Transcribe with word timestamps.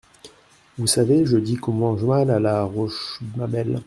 Vous 0.79 0.87
savez, 0.87 1.27
je 1.27 1.37
dis 1.37 1.57
qu’on 1.57 1.73
mange 1.73 2.03
mal 2.03 2.31
à 2.31 2.39
la 2.39 2.63
Rochemabelle. 2.63 3.79